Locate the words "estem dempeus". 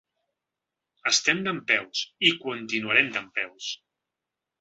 1.09-2.01